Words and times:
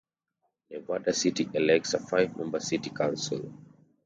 Nevada 0.71 1.13
City 1.13 1.47
elects 1.53 1.93
a 1.93 1.99
five-member 1.99 2.59
City 2.59 2.89
Council. 2.89 3.53